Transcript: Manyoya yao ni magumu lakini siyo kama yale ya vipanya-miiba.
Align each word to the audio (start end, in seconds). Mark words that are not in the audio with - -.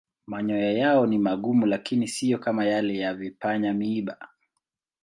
Manyoya 0.27 0.71
yao 0.73 1.05
ni 1.05 1.17
magumu 1.17 1.65
lakini 1.65 2.07
siyo 2.07 2.37
kama 2.39 2.65
yale 2.65 2.97
ya 2.97 3.13
vipanya-miiba. 3.13 4.17